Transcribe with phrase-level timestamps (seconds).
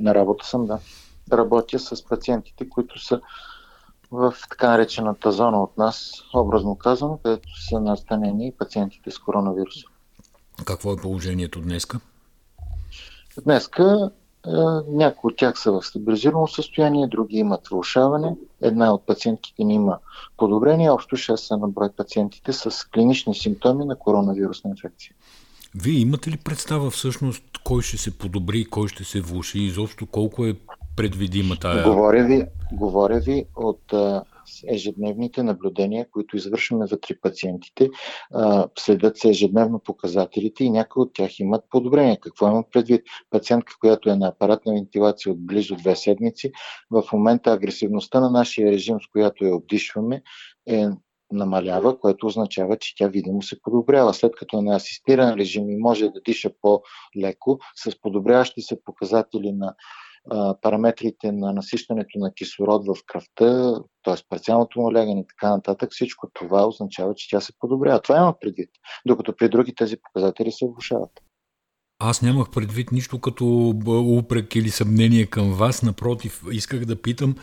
[0.00, 0.78] На работа съм, да.
[1.32, 3.20] Работя с пациентите, които са
[4.10, 9.86] в така наречената зона от нас, образно казано, където са настанени пациентите с коронавируса.
[10.64, 12.00] Какво е положението днеска?
[13.44, 14.10] Днеска
[14.46, 14.50] е,
[14.88, 18.36] някои от тях са в стабилизирано състояние, други имат влушаване.
[18.62, 19.98] Една от пациентките ни има
[20.36, 20.90] подобрение.
[20.90, 25.14] Общо 6 са на брой пациентите с клинични симптоми на коронавирусна инфекция.
[25.82, 30.46] Вие имате ли представа всъщност кой ще се подобри, кой ще се влуши, изобщо колко
[30.46, 30.54] е
[30.96, 31.84] предвидима тая?
[31.84, 33.94] Говоря ви, говоря ви от
[34.68, 37.90] ежедневните наблюдения, които извършваме вътре пациентите.
[38.78, 42.18] Следят се ежедневно показателите и някои от тях имат подобрение.
[42.22, 43.02] Какво имам предвид?
[43.30, 46.52] Пациентка, която е на апаратна вентилация от близо две седмици,
[46.90, 50.22] в момента агресивността на нашия режим, с която я обдишваме,
[50.68, 50.86] е
[51.32, 54.14] намалява, което означава, че тя видимо се подобрява.
[54.14, 59.52] След като е на асистиран режим и може да диша по-леко, с подобряващи се показатели
[59.52, 59.74] на
[60.62, 64.14] параметрите на насищането на кислород в кръвта, т.е.
[64.28, 68.02] парциалното му лягане и така нататък, всичко това означава, че тя се подобрява.
[68.02, 68.70] Това има предвид.
[69.06, 71.10] Докато при други тези показатели се влушават.
[71.98, 73.74] Аз нямах предвид нищо като
[74.18, 75.82] упрек или съмнение към вас.
[75.82, 77.34] Напротив, исках да питам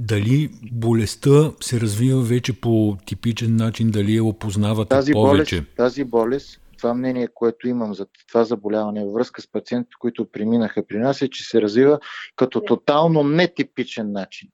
[0.00, 5.56] дали болестта се развива вече по типичен начин, дали я опознавате тази повече.
[5.56, 10.30] Болест, тази болест това мнение, което имам за това заболяване във връзка с пациентите, които
[10.32, 12.00] преминаха при нас, е, че се развива
[12.36, 14.48] като тотално нетипичен начин.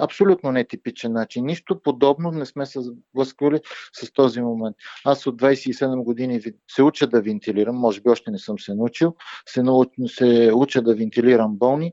[0.00, 1.46] Абсолютно нетипичен начин.
[1.46, 3.60] Нищо подобно не сме се сблъсквали
[3.92, 4.76] с този момент.
[5.04, 9.14] Аз от 27 години се уча да вентилирам, може би още не съм се научил,
[9.46, 9.62] се,
[10.06, 11.92] се уча да вентилирам болни.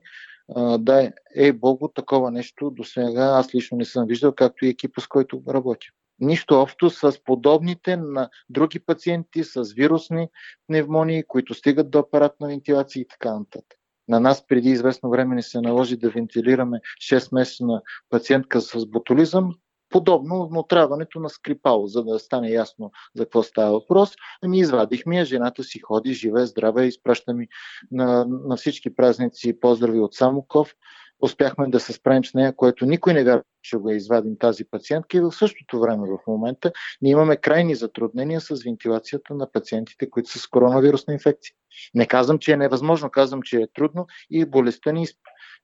[0.78, 5.00] Да, е Богу, такова нещо до сега аз лично не съм виждал, както и екипа,
[5.00, 5.86] с който работя
[6.20, 10.28] нищо общо с подобните на други пациенти с вирусни
[10.66, 13.78] пневмонии, които стигат до апаратна вентилация и така нататък.
[14.08, 16.80] На нас преди известно време ни се наложи да вентилираме
[17.10, 17.80] 6-месечна
[18.10, 19.54] пациентка с ботулизъм,
[19.96, 24.10] подобно на отравянето на скрипал, за да стане ясно за какво става въпрос.
[24.42, 27.48] Ами извадихме я, жената си ходи, живе, здрава, изпраща ми
[27.90, 30.74] на, на всички празници поздрави от Самоков
[31.22, 34.64] успяхме да се справим с нея, което никой не вярва, че го е извадим тази
[34.64, 40.10] пациентка и в същото време в момента ние имаме крайни затруднения с вентилацията на пациентите,
[40.10, 41.54] които са с коронавирусна инфекция.
[41.94, 45.06] Не казвам, че е невъзможно, казвам, че е трудно и болестта ни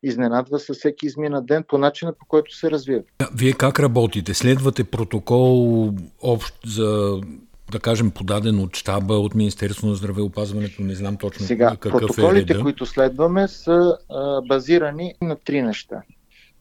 [0.03, 3.03] изненадва със всеки измина ден по начина по който се развива.
[3.35, 4.35] Вие как работите?
[4.35, 5.91] Следвате протокол
[6.23, 7.21] общ за
[7.73, 11.99] да кажем, подаден от щаба, от Министерство на здравеопазването, не знам точно Сега, какъв е
[11.99, 16.03] протоколите, които следваме, са а, базирани на три неща.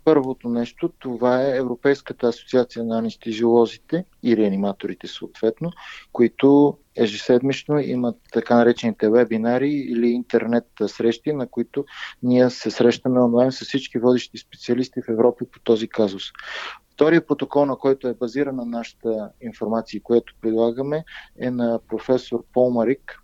[0.03, 5.71] Първото нещо, това е Европейската асоциация на анестезиолозите и реаниматорите съответно,
[6.11, 11.85] които ежеседмично имат така наречените вебинари или интернет срещи, на които
[12.23, 16.23] ние се срещаме онлайн с всички водещи специалисти в Европа по този казус.
[16.93, 21.03] Втория протокол, на който е базирана нашата информация, което предлагаме,
[21.39, 23.17] е на професор Пол Марик.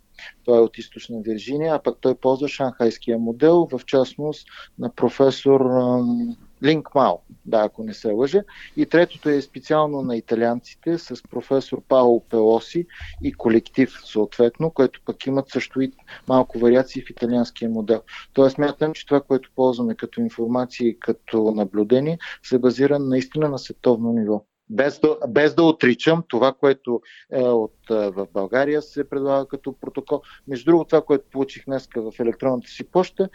[0.44, 5.60] Той е от източна Вирджиния, а пък той ползва шанхайския модел, в частност на професор
[6.64, 7.14] Линк Мао,
[7.44, 8.42] да, ако не се лъжа.
[8.76, 12.86] И третото е специално на италианците с професор Пао Пелоси
[13.22, 15.92] и колектив съответно, който пък имат също и
[16.28, 18.02] малко вариации в италианския модел.
[18.32, 23.58] Тоест мятам, че това, което ползваме като информация и като наблюдение, се базира наистина на
[23.58, 24.44] световно ниво.
[24.70, 27.00] Без да, без да отричам това, което
[27.32, 30.22] е от, в България се предлага като протокол.
[30.48, 33.28] Между другото, това, което получих днес в електронната си почта,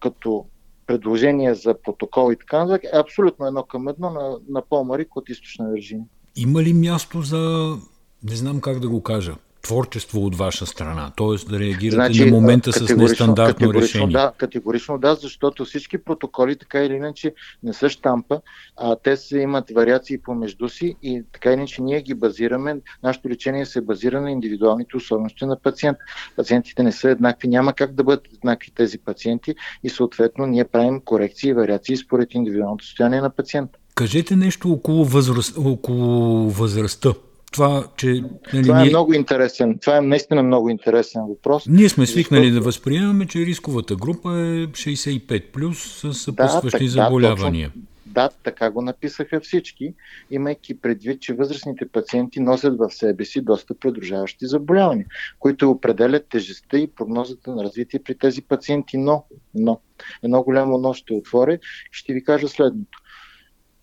[0.00, 0.46] като
[0.86, 5.28] предложения за протокол и така нататък е абсолютно едно към едно на, на Помарик от
[5.28, 6.06] източна Вирджиния.
[6.36, 7.74] Има ли място за,
[8.22, 11.50] не знам как да го кажа, творчество от ваша страна, т.е.
[11.50, 14.12] да реагирате значи, на момента с нестандартно категорично, решение.
[14.12, 18.40] Да, категорично да, защото всички протоколи така или иначе не са штампа,
[18.76, 23.28] а те се имат вариации помежду си и така или иначе ние ги базираме, нашето
[23.28, 25.98] лечение се базира на индивидуалните особености на пациент.
[26.36, 31.00] Пациентите не са еднакви, няма как да бъдат еднакви тези пациенти и съответно ние правим
[31.00, 33.78] корекции и вариации според индивидуалното състояние на пациента.
[33.94, 37.12] Кажете нещо около, възраст, около възрастта
[37.52, 38.06] това, че...
[38.52, 38.90] Нали, това е ние...
[38.90, 39.78] много интересен.
[39.78, 41.66] Това е наистина много интересен въпрос.
[41.68, 42.60] Ние сме свикнали защото...
[42.60, 47.68] да възприемаме, че рисковата група е 65 плюс с съпътстващи да, заболявания.
[47.68, 49.94] Да, точно, да, така го написаха всички,
[50.30, 55.06] имайки предвид, че възрастните пациенти носят в себе си доста предружаващи заболявания,
[55.38, 58.98] които определят тежестта и прогнозата на развитие при тези пациенти.
[58.98, 59.80] Но, но,
[60.22, 61.58] едно голямо но ще отворя и
[61.90, 63.01] ще ви кажа следното.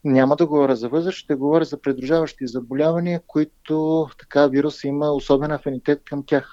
[0.03, 5.51] Няма да говоря за възраст, ще говоря за придружаващи заболявания, които така вирус има особен
[5.51, 6.51] афинитет към тях.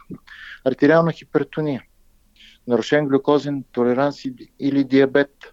[0.64, 1.82] Артериална хипертония.
[2.66, 4.24] нарушен глюкозен толеранс
[4.60, 5.52] или диабет,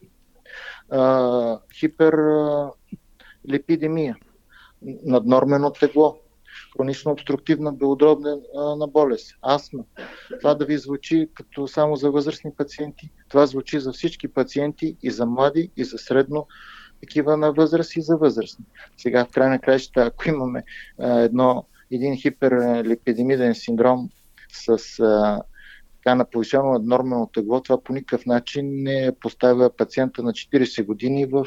[1.80, 4.16] хиперлипидемия,
[5.06, 6.18] наднормено тегло,
[6.76, 9.84] хронично обструктивна белодробна болест, астма.
[10.40, 13.10] Това да ви звучи като само за възрастни пациенти.
[13.30, 16.48] Това звучи за всички пациенти и за млади, и за средно
[17.04, 18.66] такива на възраст и за възрастни.
[18.98, 20.64] Сега в край на краищата, ако имаме
[21.00, 24.10] а, едно, един хиперлипидемиден синдром
[24.52, 25.42] с а,
[26.04, 31.26] така на повишено наднормално тегло, това по никакъв начин не поставя пациента на 40 години
[31.26, 31.46] в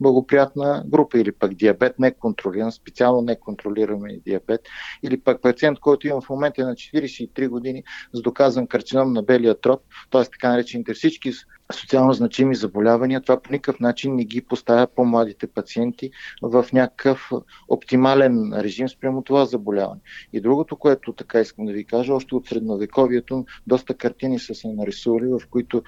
[0.00, 4.60] благоприятна група или пък диабет не контролиран, специално не контролираме диабет,
[5.02, 9.60] или пък пациент, който има в момента на 43 години с доказан карцином на белия
[9.60, 9.80] троп,
[10.10, 10.24] т.е.
[10.24, 11.32] така наречените всички
[11.72, 16.10] социално значими заболявания, това по никакъв начин не ги поставя по-младите пациенти
[16.42, 17.30] в някакъв
[17.68, 20.00] оптимален режим спрямо това заболяване.
[20.32, 24.68] И другото, което така искам да ви кажа, още от средновековието доста картини са се
[24.68, 25.82] нарисували, в които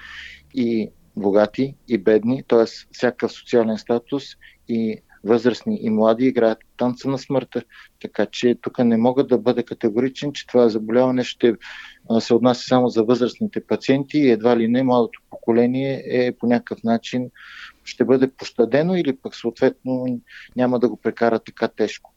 [0.53, 2.65] и богати, и бедни, т.е.
[2.91, 4.23] всякакъв социален статус
[4.67, 7.63] и възрастни и млади играят танца на смъртта.
[8.01, 11.55] Така че тук не мога да бъда категоричен, че това заболяване ще
[12.19, 16.83] се отнася само за възрастните пациенти и едва ли не младото поколение е по някакъв
[16.83, 17.29] начин
[17.83, 20.21] ще бъде пощадено или пък съответно
[20.55, 22.13] няма да го прекара така тежко.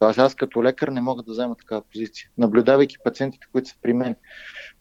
[0.00, 4.16] Аз като лекар не мога да взема такава позиция, наблюдавайки пациентите, които са при мен.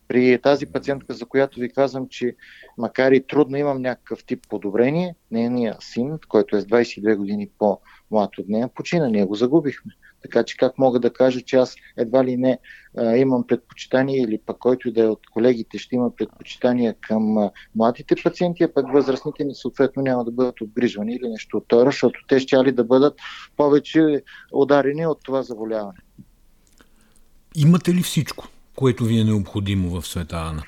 [0.07, 2.35] При тази пациентка, за която ви казвам, че
[2.77, 8.37] макар и трудно имам някакъв тип подобрение, нейният син, който е с 22 години по-млад
[8.37, 9.07] от нея, почина.
[9.07, 9.93] Ние го загубихме.
[10.21, 12.59] Така че как мога да кажа, че аз едва ли не
[12.97, 17.51] а, имам предпочитание или пък който да е от колегите ще има предпочитания към а,
[17.75, 21.85] младите пациенти, а пък възрастните ни съответно няма да бъдат обгрижвани или нещо от това,
[21.85, 23.19] защото те ще ли да бъдат
[23.57, 24.23] повече
[24.53, 25.99] ударени от това заболяване.
[27.55, 28.47] Имате ли всичко?
[28.77, 30.63] Което ви е необходимо в Света Ана?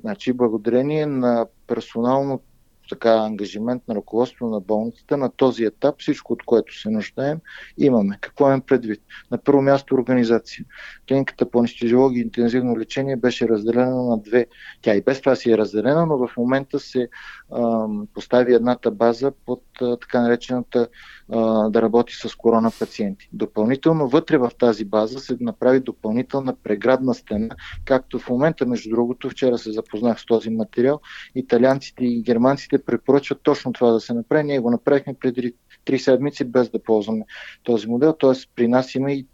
[0.00, 2.40] Значи, благодарение на персонално
[2.88, 7.38] така ангажимент на ръководство на болницата на този етап, всичко от което се нуждаем,
[7.78, 8.18] имаме.
[8.20, 9.00] Какво имам предвид?
[9.30, 10.64] На първо място организация.
[11.08, 14.46] Клиниката по анестезиология и интензивно лечение беше разделена на две.
[14.82, 17.08] Тя и без това си е разделена, но в момента се
[17.50, 20.88] а, постави едната база под а, така наречената
[21.32, 23.28] а, да работи с корона пациенти.
[23.32, 27.48] Допълнително вътре в тази база се направи допълнителна преградна стена,
[27.84, 31.00] както в момента, между другото, вчера се запознах с този материал,
[31.34, 34.44] италианците и германците препоръчват точно това да се направи.
[34.44, 35.54] Ние го направихме преди
[35.84, 37.24] три седмици без да ползваме
[37.62, 38.32] този модел, т.е.
[38.54, 39.26] при нас има и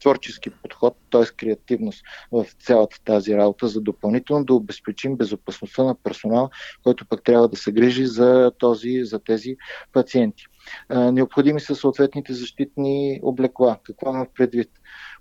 [0.00, 1.24] творчески подход, т.е.
[1.36, 2.02] креативност
[2.32, 6.50] в цялата тази работа, за допълнително да обезпечим безопасността на персонал,
[6.84, 9.56] който пък трябва да се грижи за, този, за тези
[9.92, 10.44] пациенти.
[10.90, 13.78] Необходими са съответните защитни облекла.
[13.82, 14.70] Какво имам предвид?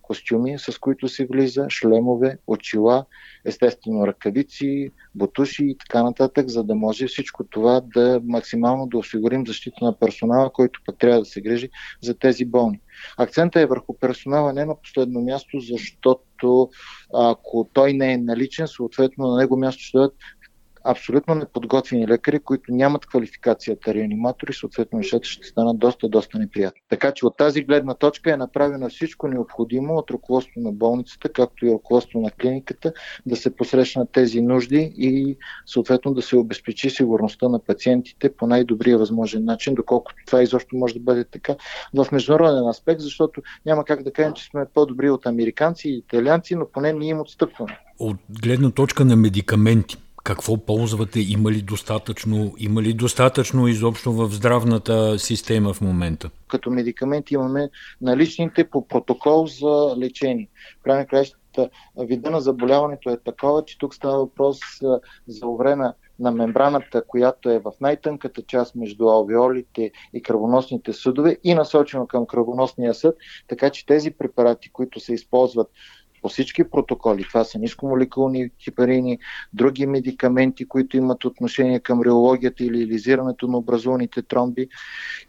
[0.07, 3.05] Костюми, с които се влиза, шлемове, очила,
[3.45, 9.47] естествено ръкавици, бутуши и така нататък, за да може всичко това да максимално да осигурим
[9.47, 11.69] защита на персонала, който пък трябва да се грижи
[12.01, 12.79] за тези болни.
[13.17, 16.69] Акцента е върху персонала не на последно място, защото
[17.13, 20.15] ако той не е наличен, съответно на него място ще дадат
[20.87, 26.81] абсолютно неподготвени лекари, които нямат квалификацията реаниматори, съответно нещата ще станат доста, доста неприятни.
[26.89, 31.65] Така че от тази гледна точка е направено всичко необходимо от ръководство на болницата, както
[31.65, 32.93] и ръководство на клиниката,
[33.25, 38.97] да се посрещнат тези нужди и съответно да се обезпечи сигурността на пациентите по най-добрия
[38.97, 41.55] възможен начин, доколкото това изобщо може да бъде така
[41.93, 46.55] в международен аспект, защото няма как да кажем, че сме по-добри от американци и италианци,
[46.55, 47.79] но поне ние им отстъпваме.
[47.99, 51.19] От гледна точка на медикаменти, какво ползвате?
[51.19, 56.29] Има ли достатъчно, има ли достатъчно изобщо в здравната система в момента?
[56.47, 57.69] Като медикаменти имаме
[58.01, 60.47] наличните по протокол за лечение.
[60.83, 64.59] Край на краищата вида на заболяването е такова, че тук става въпрос
[65.27, 71.53] за уврена на мембраната, която е в най-тънката част между алвеолите и кръвоносните съдове и
[71.53, 73.15] насочено към кръвоносния съд,
[73.47, 75.67] така че тези препарати, които се използват
[76.27, 77.23] по всички протоколи.
[77.23, 79.19] Това са нискомолекулни хипарини,
[79.53, 84.67] други медикаменти, които имат отношение към реологията или лизирането на образуваните тромби,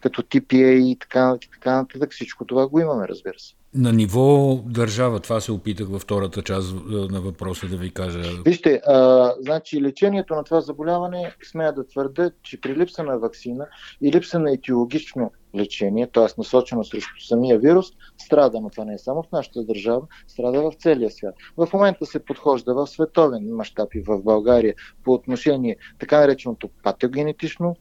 [0.00, 2.12] като TPA и така, така нататък.
[2.12, 3.54] Всичко това го имаме, разбира се.
[3.74, 8.20] На ниво държава, това се опитах във втората част на въпроса да ви кажа.
[8.44, 13.66] Вижте, а, значи лечението на това заболяване, смея да твърда, че при липса на вакцина
[14.02, 16.26] и липса на етиологично лечение, т.е.
[16.38, 17.86] насочено срещу самия вирус,
[18.18, 21.34] страда, но това не е само в нашата държава, страда в целия свят.
[21.56, 24.74] В момента се подхожда в световен мащаб и в България
[25.04, 27.76] по отношение така нареченото патогенетично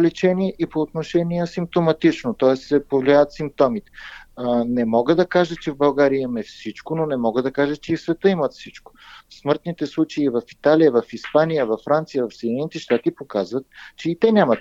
[0.00, 2.56] лечение и по отношение симптоматично, т.е.
[2.56, 3.90] се повлияят симптомите
[4.66, 7.92] не мога да кажа, че в България имаме всичко, но не мога да кажа, че
[7.92, 8.92] и в света имат всичко.
[9.30, 14.32] Смъртните случаи в Италия, в Испания, в Франция, в Съединените щати показват, че и те
[14.32, 14.58] нямат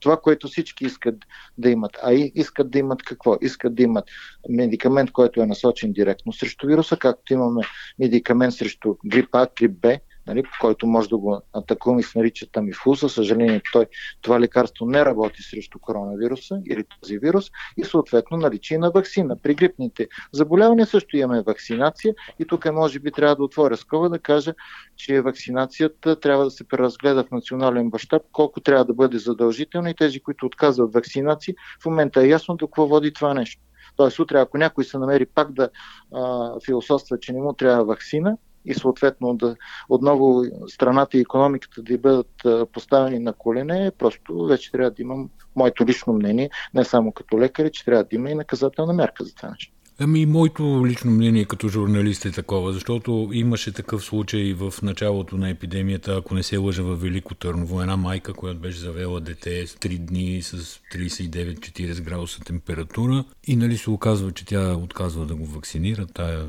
[0.00, 1.14] това, което всички искат
[1.58, 1.98] да имат.
[2.02, 3.36] А искат да имат какво?
[3.40, 4.04] Искат да имат
[4.48, 7.62] медикамент, който е насочен директно срещу вируса, както имаме
[7.98, 9.98] медикамент срещу грип А, грип Б,
[10.28, 12.94] нали, който може да го атакуваме и се нарича тамифу.
[12.94, 13.86] За съжаление, той,
[14.22, 19.36] това лекарство не работи срещу коронавируса или този вирус и съответно наличие на вакцина.
[19.42, 24.08] При грипните заболявания също имаме вакцинация и тук е, може би трябва да отворя скова
[24.08, 24.54] да кажа,
[24.96, 29.94] че вакцинацията трябва да се преразгледа в национален мащаб, колко трябва да бъде задължително и
[29.94, 33.62] тези, които отказват вакцинации, в момента е ясно до какво води това нещо.
[33.96, 35.68] Тоест, утре, ако някой се намери пак да
[36.14, 38.36] а, философства, че не му трябва вакцина,
[38.68, 39.56] и съответно да
[39.88, 42.32] отново страната и економиката да бъдат
[42.72, 47.70] поставени на колене, просто вече трябва да имам моето лично мнение, не само като лекар,
[47.70, 49.72] че трябва да има и наказателна мерка за това нещо.
[50.00, 55.50] Ами, моето лично мнение като журналист е такова, защото имаше такъв случай в началото на
[55.50, 59.74] епидемията, ако не се лъжа в Велико Търново, една майка, която беше завела дете с
[59.74, 65.46] 3 дни с 39-40 градуса температура и нали се оказва, че тя отказва да го
[65.46, 66.46] вакцинира, тая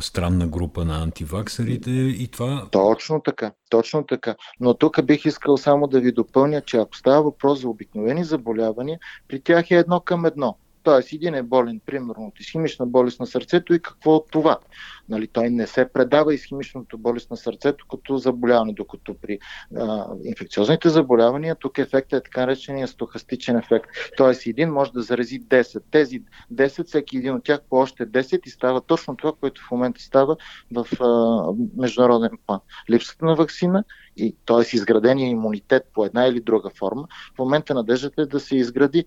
[0.00, 2.68] странна група на антиваксарите и това...
[2.72, 4.34] Точно така, точно така.
[4.60, 8.98] Но тук бих искал само да ви допълня, че ако става въпрос за обикновени заболявания,
[9.28, 10.56] при тях е едно към едно.
[10.82, 14.58] Тоест, един е болен, примерно, от изхимична болест на сърцето и какво от това?
[15.08, 19.38] Нали, той не се предава изхимичното болест на сърцето като заболяване, докато при
[19.76, 23.90] а, инфекциозните заболявания тук ефектът е така наречения стохастичен ефект.
[24.16, 25.82] Тоест, един може да зарази 10.
[25.90, 26.22] Тези
[26.52, 30.02] 10, всеки един от тях по още 10 и става точно това, което в момента
[30.02, 30.36] става
[30.72, 32.60] в а, международен план.
[32.90, 33.84] Липсата на вакцина
[34.16, 34.76] и т.е.
[34.76, 39.04] изградения имунитет по една или друга форма, в момента надеждата е да се изгради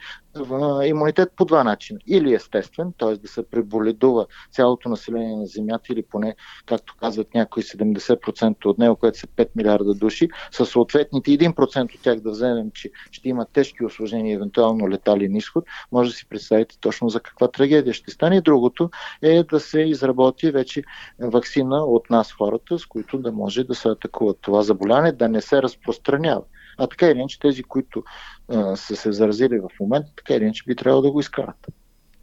[0.86, 2.00] имунитет по два начина.
[2.08, 3.18] Или естествен, т.е.
[3.18, 8.96] да се преболедува цялото население на Земята или поне, както казват някои 70% от него,
[8.96, 13.46] което са 5 милиарда души, със съответните 1% от тях да вземем, че ще има
[13.46, 18.42] тежки осложнения, евентуално летален изход, може да си представите точно за каква трагедия ще стане.
[18.42, 18.90] Другото
[19.22, 20.84] е да се изработи вече
[21.20, 25.42] вакцина от нас хората, с които да може да се атакуват това заболяване, да не
[25.42, 26.44] се разпространява.
[26.78, 28.04] А така или иначе тези, които
[28.50, 31.68] а, са се заразили в момента, така или иначе би трябвало да го изкарат.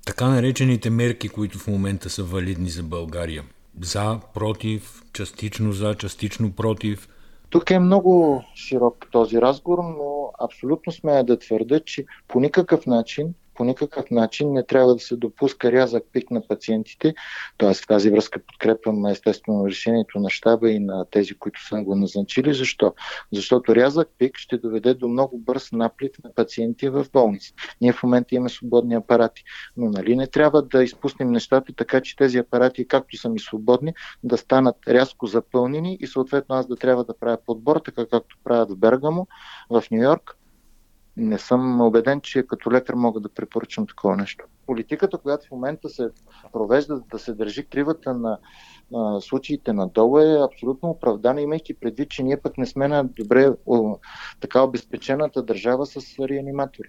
[0.07, 3.45] Така наречените мерки, които в момента са валидни за България,
[3.81, 7.09] за, против, частично за, частично против?
[7.51, 13.35] Тук е много широк този разговор, но абсолютно смея да твърда, че по никакъв начин
[13.57, 17.15] по никакъв начин не трябва да се допуска рязък пик на пациентите.
[17.59, 17.75] Т.е.
[17.75, 22.55] в тази връзка подкрепям естествено решението на щаба и на тези, които са го назначили.
[22.55, 22.95] Защо?
[23.33, 27.55] Защото рязък пик ще доведе до много бърз наплив на пациенти в болници.
[27.81, 29.45] Ние в момента имаме свободни апарати,
[29.77, 33.95] но нали не трябва да изпуснем нещата така, че тези апарати, както са ми свободни,
[34.25, 38.71] да станат рязко запълнени и съответно аз да трябва да правя подбор, така както правят
[38.71, 39.27] в Бергамо,
[39.71, 40.36] в Нью Йорк,
[41.17, 44.45] не съм убеден, че като лекар мога да препоръчам такова нещо.
[44.67, 46.09] Политиката, която в момента се
[46.53, 48.39] провежда да се държи кривата на
[48.95, 53.51] а, случаите надолу е абсолютно оправдана, имайки предвид, че ние пък не сме на добре
[53.67, 53.99] о,
[54.41, 56.89] така обезпечената държава с реаниматори.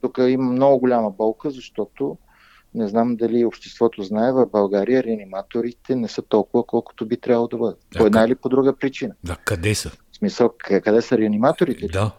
[0.00, 2.18] Тук има много голяма болка, защото
[2.74, 7.56] не знам дали обществото знае, в България реаниматорите не са толкова, колкото би трябвало да
[7.56, 7.78] бъдат.
[7.92, 9.14] Да, по една или по друга причина.
[9.24, 9.90] Да, къде са?
[9.90, 11.88] В смисъл, къде са реаниматорите?
[11.88, 12.12] Да.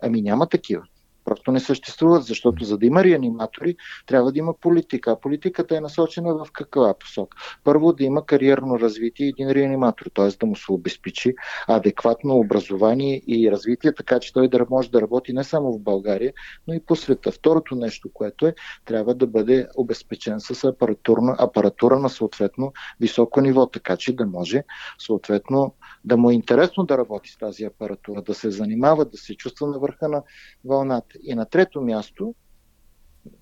[0.00, 0.82] Ами няма такива.
[1.26, 3.76] Просто не съществуват, защото за да има реаниматори,
[4.06, 5.10] трябва да има политика.
[5.10, 7.38] А политиката е насочена в каква посока?
[7.64, 10.28] Първо да има кариерно развитие един реаниматор, т.е.
[10.28, 11.34] да му се обезпечи
[11.68, 16.32] адекватно образование и развитие, така че той да може да работи не само в България,
[16.68, 17.32] но и по света.
[17.32, 23.66] Второто нещо, което е, трябва да бъде обезпечен с апаратура, апаратура на съответно високо ниво,
[23.66, 24.62] така че да може
[24.98, 25.74] съответно
[26.06, 29.66] да му е интересно да работи с тази апаратура, да се занимава, да се чувства
[29.66, 30.22] на върха на
[30.64, 31.18] вълната.
[31.22, 32.34] И на трето място,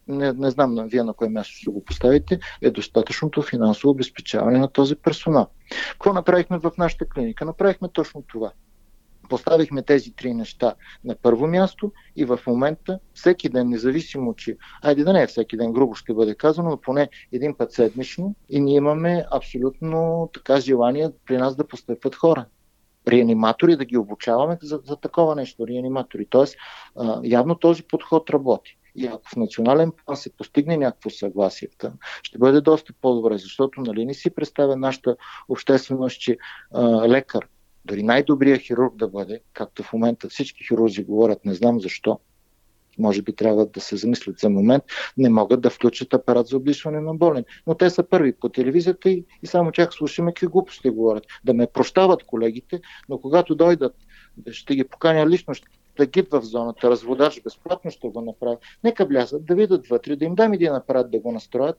[0.09, 4.59] не, не знам на вие на кое място ще го поставите, е достатъчното финансово обезпечаване
[4.59, 5.47] на този персонал.
[5.93, 7.45] Какво направихме в нашата клиника?
[7.45, 8.53] Направихме точно това.
[9.29, 15.05] Поставихме тези три неща на първо място и в момента всеки ден, независимо, че, айде
[15.05, 18.61] да не е всеки ден, грубо ще бъде казано, но поне един път седмично и
[18.61, 22.47] ние имаме абсолютно така желание при нас да постъпват хора
[23.09, 26.27] реаниматори, да ги обучаваме за, за такова нещо, реаниматори.
[26.31, 26.57] Тоест,
[26.97, 28.79] а, явно този подход работи.
[28.97, 31.69] И ако в национален план се постигне някакво съгласие,
[32.23, 35.17] ще бъде доста по-добре, защото нали не си представя нашата
[35.49, 36.37] общественост, че
[36.73, 37.49] а, лекар,
[37.85, 42.19] дори най-добрият хирург да бъде, както в момента всички хирурзи говорят, не знам защо,
[42.99, 44.85] може би трябва да се замислят за момент,
[45.19, 47.45] не могат да включат апарат за облишване на болен.
[47.67, 51.25] Но те са първи по телевизията и, и само чак слушаме какви глупости говорят.
[51.45, 53.95] Да ме прощават колегите, но когато дойдат,
[54.51, 55.55] ще ги поканя лично,
[55.97, 58.57] да гид в зоната, разводач безплатно ще го направи.
[58.85, 61.77] Нека влязат, да видят вътре, да им дам един апарат да го настроят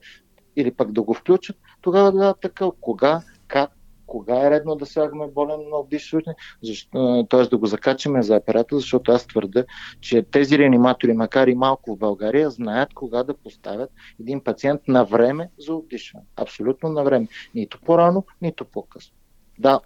[0.55, 3.71] или пък да го включат, тогава да така кога, как,
[4.07, 6.35] кога е редно да слагаме болен на обдишване,
[7.29, 7.43] т.е.
[7.43, 9.63] да го закачаме за апарата, защото аз твърда,
[10.01, 15.05] че тези реаниматори, макар и малко в България, знаят кога да поставят един пациент на
[15.05, 16.25] време за обдишване.
[16.35, 17.27] Абсолютно на време.
[17.55, 19.15] Нито по-рано, нито по-късно.
[19.59, 19.79] Да,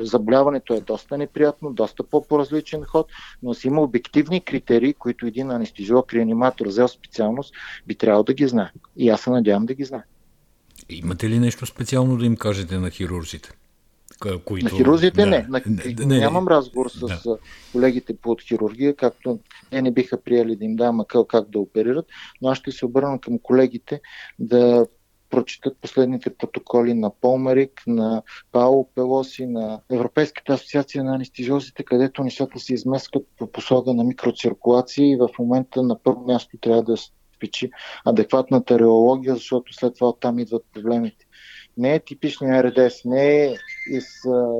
[0.00, 3.06] заболяването е доста неприятно, доста по-различен ход,
[3.42, 7.54] но си има обективни критерии, които един анестезиолог, реаниматор, взел специалност,
[7.86, 8.70] би трябвало да ги знае.
[8.96, 10.02] И аз се надявам да ги знае.
[10.88, 13.50] Имате ли нещо специално да им кажете на хирурзите?
[14.44, 14.64] Които...
[14.64, 15.26] На хирурзите да.
[15.26, 15.46] не.
[15.48, 15.62] На...
[15.66, 16.06] не.
[16.06, 16.18] не.
[16.18, 17.38] Нямам разговор с да.
[17.72, 19.38] колегите по хирургия, както
[19.70, 22.06] те не биха приели да им дам акъл как да оперират,
[22.42, 24.00] но аз ще се обърна към колегите
[24.38, 24.86] да
[25.30, 32.58] прочитат последните протоколи на Полмарик, на Пао Пелоси, на Европейската асоциация на анестезиозите, където нещата
[32.58, 36.96] се измескат по посока на микроциркулация и в момента на първо място трябва да
[37.44, 37.70] спечи
[38.04, 41.26] адекватната реология, защото след това оттам идват проблемите.
[41.76, 43.54] Не е типичния РДС, не е
[43.90, 44.06] из,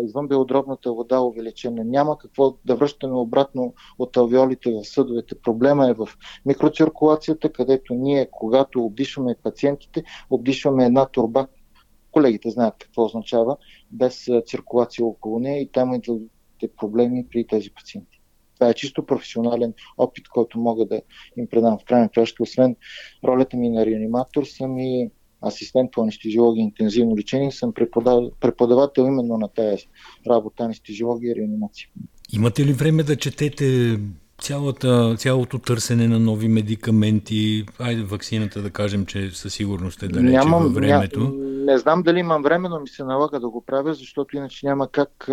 [0.04, 1.84] извън белодробната вода увеличена.
[1.84, 5.34] Няма какво да връщаме обратно от алвеолите в съдовете.
[5.42, 6.08] Проблема е в
[6.46, 11.46] микроциркулацията, където ние, когато обдишваме пациентите, обдишваме една турба.
[12.10, 13.56] Колегите знаят какво означава,
[13.90, 16.22] без циркулация около нея и там идват
[16.76, 18.13] проблеми при тези пациенти.
[18.64, 21.00] Това е чисто професионален опит, който мога да
[21.36, 22.42] им предам в крайна краща.
[22.42, 22.76] Освен
[23.24, 25.10] ролята ми на реаниматор, съм и
[25.46, 27.72] асистент по анестезиология и интензивно лечение, съм
[28.40, 29.86] преподавател, именно на тази
[30.26, 31.88] работа анестезиология и реанимация.
[32.32, 33.98] Имате ли време да четете
[34.40, 40.32] цялата, цялото търсене на нови медикаменти, айде вакцината да кажем, че със сигурност е далече
[40.32, 41.20] Нямам, във времето.
[41.20, 44.66] Ня, не знам дали имам време, но ми се налага да го правя, защото иначе
[44.66, 45.28] няма как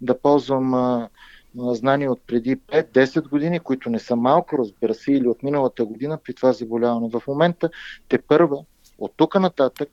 [0.00, 1.08] да ползвам
[1.56, 6.18] знания от преди 5-10 години, които не са малко, разбира се, или от миналата година
[6.24, 7.08] при това заболяване.
[7.10, 7.70] В момента
[8.08, 8.64] те първа
[8.98, 9.88] от тук нататък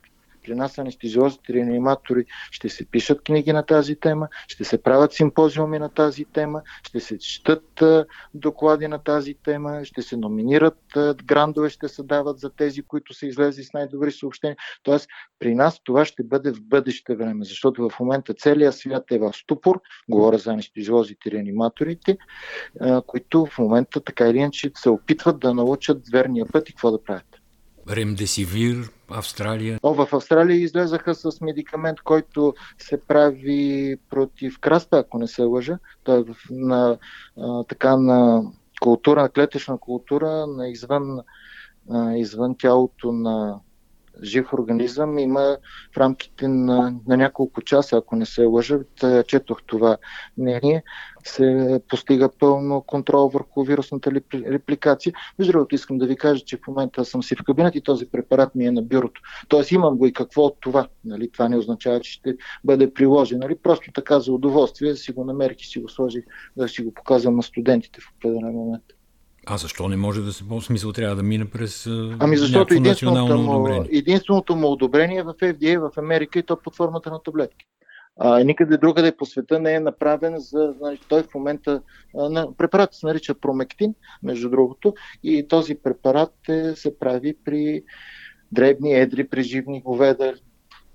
[0.48, 5.78] при нас анестезиозите, реаниматори ще се пишат книги на тази тема, ще се правят симпозиуми
[5.78, 7.82] на тази тема, ще се четат
[8.34, 10.78] доклади на тази тема, ще се номинират
[11.24, 14.56] грандове, ще се дават за тези, които са излезли с най-добри съобщения.
[14.82, 15.08] Тоест,
[15.38, 19.32] при нас това ще бъде в бъдеще време, защото в момента целият свят е в
[19.32, 22.18] ступор, говоря за анестезиозите и реаниматорите,
[23.06, 27.02] които в момента така или иначе се опитват да научат верния път и какво да
[27.02, 27.37] правят.
[27.90, 29.78] Ремдесивир, Австралия.
[29.82, 35.78] О, в Австралия излезаха с медикамент, който се прави против краста, ако не се лъжа.
[36.04, 36.98] Той е на,
[37.40, 38.42] а, така, на
[38.80, 41.20] култура, клетъчна култура, на извън,
[41.90, 43.60] а, извън тялото на
[44.22, 45.56] жив организъм има
[45.94, 48.78] в рамките на, на няколко часа, ако не се лъжа,
[49.26, 49.96] четох това
[50.38, 50.82] мнение,
[51.24, 55.12] се постига пълно контрол върху вирусната репликация.
[55.38, 58.06] Между другото, искам да ви кажа, че в момента съм си в кабинет и този
[58.06, 59.20] препарат ми е на бюрото.
[59.48, 60.88] Тоест имам го и какво от това.
[61.04, 61.30] Нали?
[61.30, 63.38] Това не означава, че ще бъде приложен.
[63.38, 63.56] Нали?
[63.62, 66.24] Просто така за удоволствие, си го намерих и си го сложих,
[66.56, 68.84] да си го показвам на студентите в определен момент.
[69.50, 71.86] А защо не може да се по смисъл трябва да мине през
[72.18, 76.76] Ами защото единственото му, единственото му одобрение е в FDA в Америка и то под
[76.76, 77.66] формата на таблетки.
[78.20, 80.74] А, никъде другаде по света не е направен за...
[80.80, 81.82] Нали, той в момента...
[82.18, 87.82] А, препарат се нарича промектин, между другото, и този препарат е, се прави при
[88.52, 90.34] дребни, едри преживни говеда,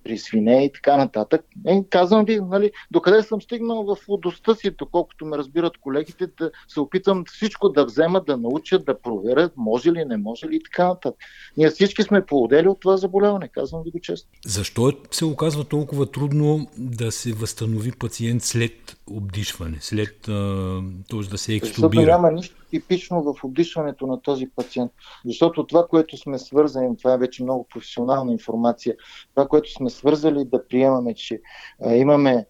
[0.03, 1.45] при свине и така нататък.
[1.67, 6.51] Е, казвам ви, нали, докъде съм стигнал в удостта си, доколкото ме разбират колегите, да
[6.67, 10.63] се опитам всичко да взема, да науча, да проверят, може ли, не може ли и
[10.63, 11.15] така нататък.
[11.57, 14.29] Ние всички сме поудели от това заболяване, казвам ви го често.
[14.45, 21.29] Защо се оказва толкова трудно да се възстанови пациент след обдишване, след т.е.
[21.29, 22.01] да се екстубира?
[22.01, 24.91] Защото няма нищо типично в обдишването на този пациент.
[25.25, 28.95] Защото това, което сме свързани, това е вече много професионална информация,
[29.35, 31.41] това, което сме свързали да приемаме, че
[31.85, 32.45] а, имаме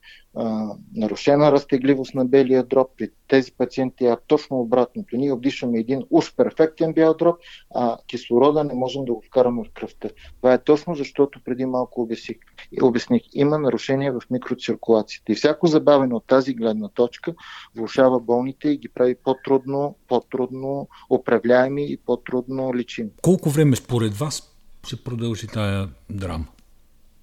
[0.96, 2.88] нарушена разтегливост на белия дроб.
[2.98, 5.18] При тези пациенти е точно обратното.
[5.18, 7.36] Ние обдишваме един уж перфектен бял дроб,
[7.76, 10.10] а кислорода не можем да го вкараме в кръвта.
[10.38, 12.38] Това е точно защото преди малко обясних.
[12.82, 13.22] обясних.
[13.34, 15.32] Има нарушение в микроциркулацията.
[15.32, 17.34] И всяко забавено от тази гледна точка
[17.76, 23.10] влушава болните и ги прави по-трудно, по-трудно управляеми и по-трудно лечими.
[23.22, 24.54] Колко време според вас
[24.88, 26.46] ще продължи тая драма?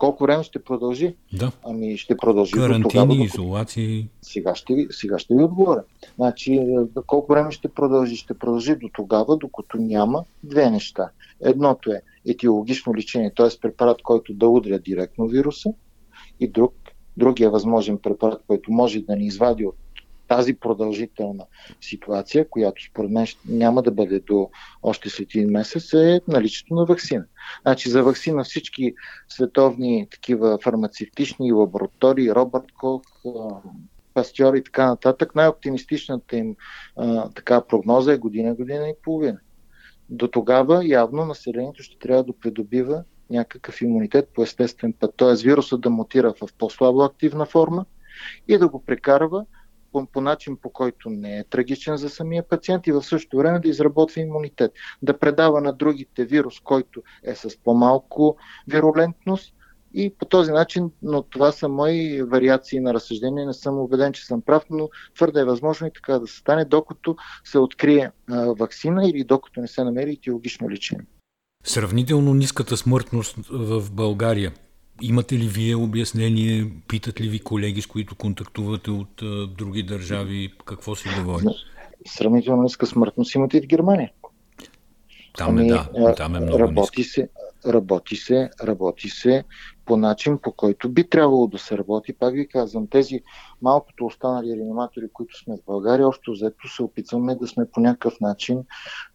[0.01, 1.15] Колко време ще продължи?
[1.33, 1.53] Да.
[1.65, 3.25] Ами ще продължи Карантини, до тогава.
[3.25, 4.09] Изолации.
[4.23, 5.83] Сега ще, сега ще ви отговоря.
[6.17, 8.17] Значи, е, колко време ще продължи?
[8.17, 11.11] Ще продължи до тогава, докато няма две неща.
[11.41, 13.49] Едното е етиологично лечение, т.е.
[13.61, 15.73] препарат, който да удря директно вируса
[16.41, 16.75] и друг,
[17.17, 19.77] другия възможен препарат, който може да ни извади от
[20.31, 21.45] тази продължителна
[21.81, 24.51] ситуация, която според мен няма да бъде до
[24.83, 27.25] още след един месец, е наличието на вакцина.
[27.63, 28.95] Значи за вакцина всички
[29.29, 33.03] световни такива фармацевтични лаборатории, Робърт Кох,
[34.15, 36.57] Пастьор и така нататък, най-оптимистичната им
[36.97, 39.39] а, така прогноза е година, година и половина.
[40.09, 45.35] До тогава явно населението ще трябва да придобива някакъв имунитет по естествен път, т.е.
[45.45, 47.85] вирусът да мутира в по-слабо активна форма
[48.49, 49.45] и да го прекарва
[49.93, 53.61] по, по начин, по който не е трагичен за самия пациент и в същото време
[53.61, 54.73] да изработва имунитет,
[55.03, 58.37] да предава на другите вирус, който е с по-малко
[58.69, 59.55] вирулентност
[59.95, 64.27] и по този начин, но това са мои вариации на разсъждение, не съм убеден, че
[64.27, 68.55] съм прав, но твърде е възможно и така да се стане, докато се открие а,
[68.59, 71.07] вакцина или докато не се намери етиологично лечение.
[71.65, 74.53] Сравнително ниската смъртност в България
[75.03, 76.71] Имате ли вие обяснение?
[76.89, 80.53] Питат ли ви колеги, с които контактувате от а, други държави?
[80.65, 81.45] Какво се говори?
[82.07, 84.11] Сравнително ниска смъртност имате и в Германия.
[85.39, 86.15] Там е, ами, да.
[86.15, 87.13] Там е много работи ниска.
[87.13, 87.29] се,
[87.67, 89.45] работи се, работи се
[89.87, 92.13] по начин, по който би трябвало да се работи.
[92.13, 93.21] Пак ви казвам, тези
[93.63, 98.21] малкото останали реаниматори, които сме в България, още взето се опитваме да сме по някакъв
[98.21, 98.65] начин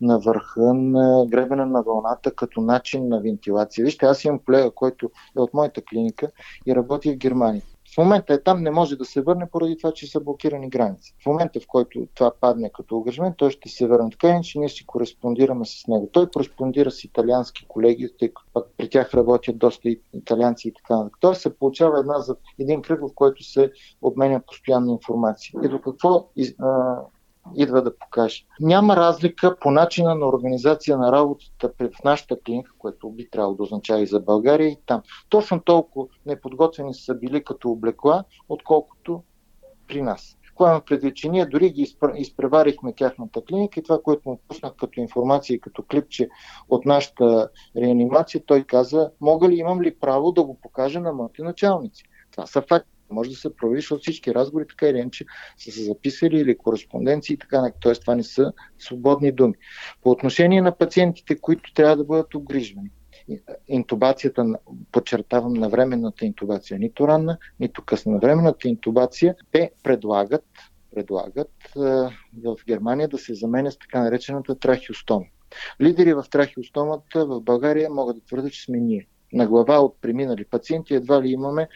[0.01, 3.85] на върха на гребена на вълната като начин на вентилация.
[3.85, 6.31] Вижте, аз имам колега, който е от моята клиника
[6.65, 7.63] и работи в Германия.
[7.95, 11.15] В момента е там, не може да се върне поради това, че са блокирани граници.
[11.23, 14.09] В момента, в който това падне като ангажмент, той ще се върне.
[14.09, 16.09] Така че ние си кореспондираме с него.
[16.11, 21.09] Той кореспондира с италиански колеги, тъй като пак при тях работят доста италианци и така.
[21.19, 22.15] Той се получава една
[22.59, 25.59] един кръг, в който се обменя постоянна информация.
[25.63, 26.27] И до какво
[27.55, 28.45] идва да покаже.
[28.59, 33.63] Няма разлика по начина на организация на работата в нашата клиника, което би трябвало да
[33.63, 35.01] означава и за България и там.
[35.29, 39.23] Точно толкова неподготвени са били като облекла, отколкото
[39.87, 40.37] при нас.
[40.47, 44.73] Какво имам предвид, че ние дори ги изпреварихме тяхната клиника и това, което му пуснах
[44.75, 46.29] като информация и като клипче
[46.69, 51.43] от нашата реанимация, той каза, мога ли, имам ли право да го покажа на моите
[51.43, 52.03] началници.
[52.31, 52.94] Това са факти.
[53.09, 55.25] Може да се провери, защото всички разговори така или иначе
[55.57, 57.71] са се записали или кореспонденции и така.
[57.81, 57.93] Т.е.
[57.93, 59.53] това не са свободни думи.
[60.01, 62.89] По отношение на пациентите, които трябва да бъдат обгрижвани,
[63.67, 64.45] интубацията,
[64.91, 68.11] подчертавам на временната интубация, нито ранна, нито късна.
[68.11, 70.45] На временната интубация те предлагат,
[70.95, 71.51] предлагат
[72.43, 75.25] в Германия да се заменя с така наречената трахиостома.
[75.81, 80.45] Лидери в трахиостомата в България могат да твърдят, че сме ние на глава от преминали
[80.45, 81.67] пациенти, едва ли имаме,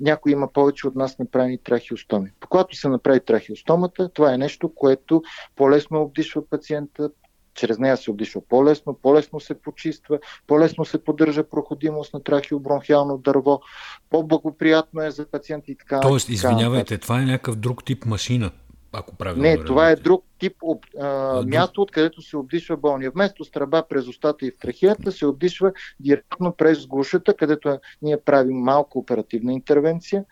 [0.00, 2.30] някой има повече от нас направени трахиостоми.
[2.48, 5.22] Когато се направи трахиостомата, това е нещо, което
[5.56, 7.10] по-лесно обдишва пациента,
[7.54, 13.60] чрез нея се обдишва по-лесно, по-лесно се почиства, по-лесно се поддържа проходимост на трахиобронхиално дърво,
[14.10, 16.00] по-благоприятно е за пациента и така.
[16.00, 18.50] Тоест, извинявайте, това е някакъв друг тип машина
[18.92, 23.10] ако правилно Не, това е друг тип об, а, място, откъдето се обдишва болния.
[23.10, 28.56] Вместо страба през устата и в трахеята се обдишва директно през гушата, където ние правим
[28.56, 30.24] малко оперативна интервенция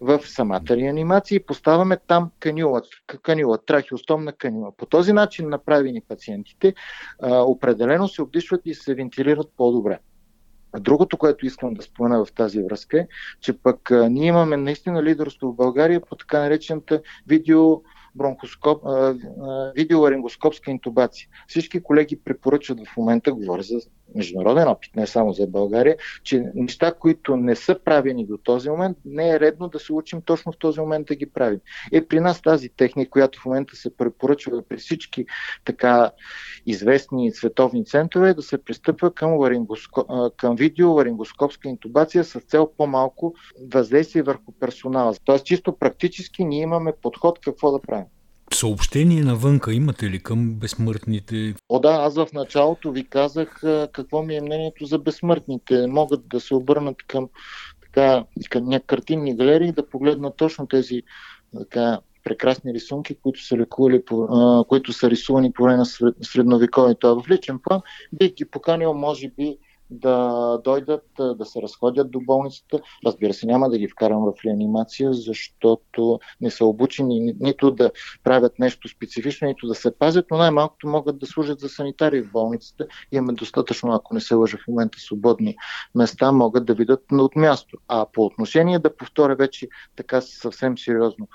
[0.00, 2.82] в самата реанимация и поставяме там канюла,
[3.22, 4.72] канюла трахеостомна канюла.
[4.76, 6.74] По този начин направени пациентите
[7.20, 9.98] а, определено се обдишват и се вентилират по-добре.
[10.80, 13.06] Другото, което искам да спомена в тази връзка е,
[13.40, 17.82] че пък а, ние имаме наистина лидерство в България по така наречената видео
[18.14, 18.82] бронхоскоп,
[19.76, 21.28] видеоларингоскопска интубация.
[21.48, 23.80] Всички колеги препоръчват в момента, говоря за
[24.14, 28.98] международен опит, не само за България, че неща, които не са правени до този момент,
[29.04, 31.60] не е редно да се учим точно в този момент да ги правим.
[31.92, 35.26] Е при нас тази техника, която в момента се препоръчва при всички
[35.64, 36.10] така
[36.66, 40.32] известни световни центрове, е да се пристъпва към, ларингоско...
[40.36, 43.34] към видеоларингоскопска интубация с цел по-малко
[43.74, 45.14] въздействие върху персонала.
[45.24, 48.06] Тоест, чисто практически ние имаме подход какво да правим.
[48.54, 51.54] Съобщение навънка имате ли към безсмъртните?
[51.68, 53.60] О, да, аз в началото ви казах
[53.92, 55.86] какво ми е мнението за безсмъртните.
[55.86, 57.28] Могат да се обърнат към
[57.82, 61.02] така, към картинни галерии да погледнат точно тези
[61.58, 64.02] така, прекрасни рисунки, които са, лекували,
[64.68, 65.86] които са рисувани по време на
[66.22, 67.06] средновековието.
[67.06, 67.80] А в личен план
[68.12, 69.58] бих ги поканил, може би,
[69.90, 72.80] да дойдат, да се разходят до болницата.
[73.06, 77.90] Разбира се, няма да ги вкарам в реанимация, защото не са обучени нито да
[78.24, 82.32] правят нещо специфично, нито да се пазят, но най-малкото могат да служат за санитари в
[82.32, 82.86] болницата.
[83.12, 85.56] Имаме достатъчно, ако не се лъжа в момента, свободни
[85.94, 87.78] места, могат да видят от място.
[87.88, 91.28] А по отношение да повторя вече така съвсем сериозно,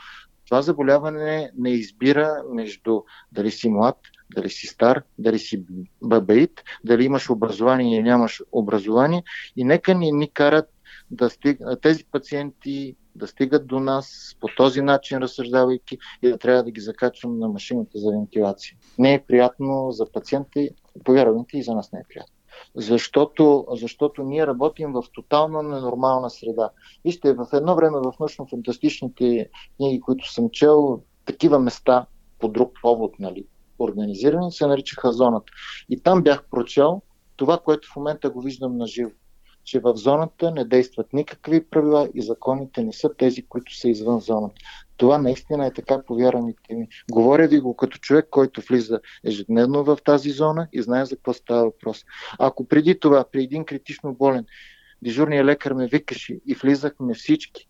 [0.45, 3.97] това заболяване не избира между дали си млад,
[4.35, 5.63] дали си стар, дали си
[6.01, 9.23] бабаит, дали имаш образование или нямаш образование.
[9.55, 10.69] И нека ни, ни карат
[11.11, 11.59] да стиг...
[11.81, 16.81] тези пациенти да стигат до нас по този начин, разсъждавайки и да трябва да ги
[16.81, 18.77] закачвам на машината за вентилация.
[18.97, 20.67] Не е приятно за пациента,
[21.03, 22.35] повярвайте, и за нас не е приятно
[22.75, 26.69] защото, защото ние работим в тотално ненормална среда.
[27.05, 32.05] Вижте, в едно време в научно-фантастичните книги, които съм чел, такива места
[32.39, 33.45] по друг повод, нали,
[33.83, 35.51] организирани, се наричаха зоната.
[35.89, 37.01] И там бях прочел
[37.35, 39.11] това, което в момента го виждам на живо
[39.63, 44.19] че в зоната не действат никакви правила и законите не са тези, които са извън
[44.19, 44.55] зоната.
[44.97, 46.87] Това наистина е така, повярвайте ми.
[47.11, 51.33] Говоря ви го като човек, който влиза ежедневно в тази зона и знае за какво
[51.33, 52.03] става въпрос.
[52.39, 54.45] Ако преди това, при един критично болен,
[55.01, 57.67] дежурният лекар ме викаше и влизахме всички,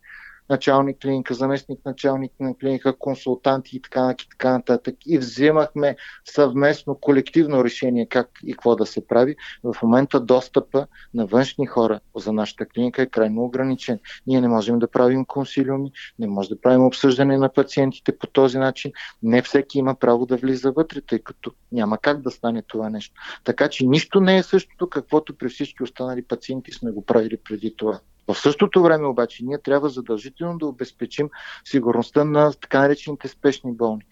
[0.52, 4.96] началник клиника, заместник началник на клиника, консултанти и така, и така нататък.
[5.06, 9.36] И вземахме съвместно колективно решение как и какво да се прави.
[9.64, 14.00] В момента достъпа на външни хора за нашата клиника е крайно ограничен.
[14.28, 18.58] Ние не можем да правим консилиуми, не можем да правим обсъждане на пациентите по този
[18.58, 18.92] начин.
[19.24, 23.22] Не всеки има право да влиза вътре, тъй като няма как да стане това нещо.
[23.44, 27.76] Така че нищо не е същото, каквото при всички останали пациенти сме го правили преди
[27.78, 28.00] това.
[28.28, 31.30] В същото време обаче ние трябва задължително да обезпечим
[31.64, 34.04] сигурността на така наречените спешни болни.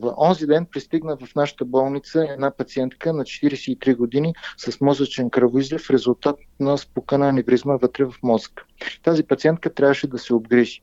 [0.00, 5.82] В онзи ден пристигна в нашата болница една пациентка на 43 години с мозъчен кръвоизлив
[5.82, 8.64] в резултат на спукана аневризма вътре в мозъка.
[9.02, 10.82] Тази пациентка трябваше да се обгрижи,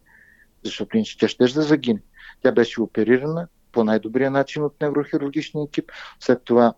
[0.64, 2.02] защото иначе тя ще да загине.
[2.44, 5.92] Тя беше оперирана по най-добрия начин от неврохирургичния екип.
[6.20, 6.74] След това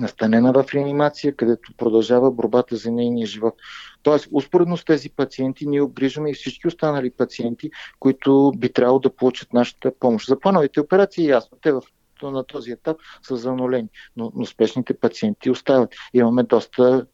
[0.00, 3.54] настанена в реанимация, където продължава борбата за нейния живот.
[4.02, 9.16] Тоест, успоредно с тези пациенти, ние обгрижваме и всички останали пациенти, които би трябвало да
[9.16, 10.28] получат нашата помощ.
[10.28, 11.82] За плановите операции ясно, те в
[12.22, 15.94] на този етап са занулени, но, но спешните пациенти остават.
[16.14, 17.06] Имаме доста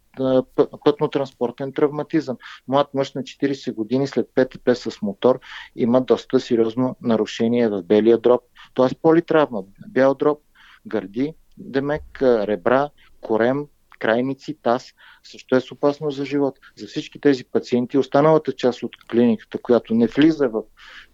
[0.84, 2.36] пътно-транспортен травматизъм.
[2.68, 5.40] Млад мъж на 40 години след ПТП с мотор
[5.76, 8.40] има доста сериозно нарушение в белия дроб,
[8.74, 8.94] т.е.
[9.02, 10.38] политравма, бял дроб,
[10.86, 12.90] гърди, демек, ребра,
[13.20, 13.66] корем,
[13.98, 14.92] крайници, таз,
[15.22, 16.58] също е с опасност за живот.
[16.76, 20.62] За всички тези пациенти, останалата част от клиниката, която не влиза в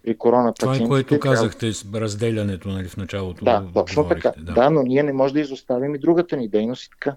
[0.03, 3.45] при корона Това е което казахте с разделянето нали, в началото.
[3.45, 4.33] Да, точно така.
[4.37, 4.53] Да.
[4.53, 7.15] да, но ние не можем да изоставим и другата ни дейност и така.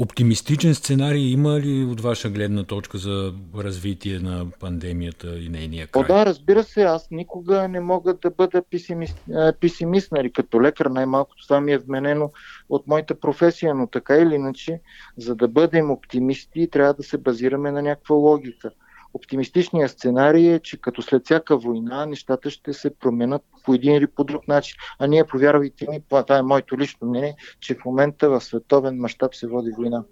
[0.00, 6.02] Оптимистичен сценарий има ли от ваша гледна точка за развитие на пандемията и нейния край?
[6.02, 9.24] О, да, разбира се, аз никога не мога да бъда песимист,
[9.60, 12.30] песимист нали, като лекар, най-малкото това ми е вменено
[12.68, 14.80] от моята професия, но така или иначе,
[15.16, 18.70] за да бъдем оптимисти, трябва да се базираме на някаква логика.
[19.18, 24.06] Оптимистичният сценарий е, че като след всяка война нещата ще се променят по един или
[24.06, 24.76] по друг начин.
[24.98, 29.34] А ние, повярвайте ми, това е моето лично мнение, че в момента в световен мащаб
[29.34, 30.04] се води война.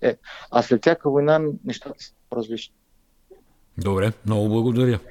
[0.00, 0.16] Е,
[0.50, 2.74] а след всяка война нещата са различни.
[3.78, 4.98] Добре, много благодаря.